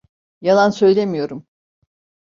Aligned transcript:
Yalan 0.41 0.69
söylemiyorum. 0.69 1.47